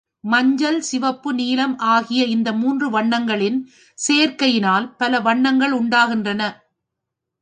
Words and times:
மஞ்சள், 0.23 0.81
சிவப்பு, 0.81 1.33
நீலம் 1.33 1.77
ஆகிய 1.77 2.23
இந்த 2.25 2.53
மூன்று 2.53 2.89
வண்ணங்களின் 2.89 3.59
சேர்க்கையினால் 4.07 4.87
பல 4.97 5.19
வண்ணங்கள் 5.19 5.71
உண்டாகின்றன. 5.71 6.41